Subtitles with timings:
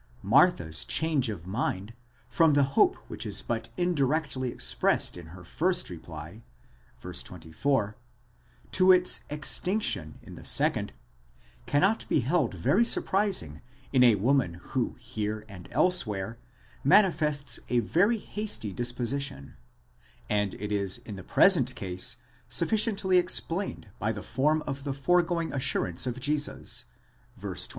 [0.23, 1.93] Martha's change of mind,
[2.27, 6.41] from the hope which is but indirectly expressed in her first reply
[6.99, 7.13] (v.
[7.13, 7.95] 24)
[8.71, 10.91] to its extinction in the second,
[11.67, 13.61] cannot be held very surprising
[13.93, 16.39] in a woman who here and elsewhere
[16.83, 19.53] manifests a very hasty dispo sition,
[20.27, 22.17] and it is in the present case
[22.49, 26.85] sufficiently explained by the form of the foregoing assurance of Jesus
[27.37, 27.43] (v.
[27.49, 27.67] 23).